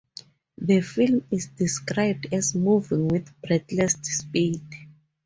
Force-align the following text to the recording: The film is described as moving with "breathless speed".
The 0.57 0.81
film 0.81 1.25
is 1.29 1.45
described 1.45 2.33
as 2.33 2.55
moving 2.55 3.07
with 3.07 3.39
"breathless 3.39 3.93
speed". 4.01 4.63